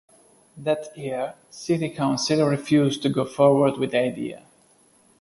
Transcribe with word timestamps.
That 0.57 0.97
year 0.97 1.35
city 1.51 1.91
council 1.91 2.43
refused 2.47 3.03
to 3.03 3.09
go 3.09 3.23
forward 3.23 3.77
with 3.77 3.91
the 3.91 3.99
idea. 3.99 4.47